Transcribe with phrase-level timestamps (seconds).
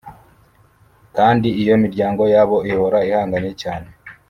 [1.17, 3.89] kandi iyo miryango yabo ihora ihanganye cyane